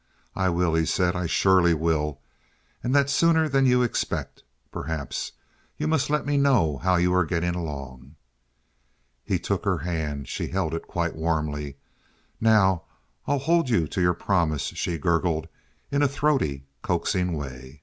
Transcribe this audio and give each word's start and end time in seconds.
"I 0.35 0.49
will," 0.49 0.73
he 0.73 0.87
said, 0.87 1.15
"I 1.15 1.27
surely 1.27 1.75
will. 1.75 2.21
And 2.83 2.95
that 2.95 3.07
sooner 3.07 3.47
than 3.47 3.67
you 3.67 3.83
expect, 3.83 4.41
perhaps. 4.71 5.33
You 5.77 5.87
must 5.87 6.09
let 6.09 6.25
me 6.25 6.37
know 6.37 6.77
how 6.77 6.95
you 6.95 7.13
are 7.13 7.23
getting 7.23 7.53
along." 7.53 8.15
He 9.23 9.37
took 9.37 9.63
her 9.63 9.77
hand. 9.77 10.27
She 10.27 10.47
held 10.47 10.73
his 10.73 10.81
quite 10.87 11.15
warmly. 11.15 11.77
"Now 12.39 12.85
I'll 13.27 13.37
hold 13.37 13.69
you 13.69 13.87
to 13.89 14.01
your 14.01 14.15
promise," 14.15 14.63
she 14.73 14.97
gurgled, 14.97 15.47
in 15.91 16.01
a 16.01 16.07
throaty, 16.07 16.65
coaxing 16.81 17.37
way. 17.37 17.79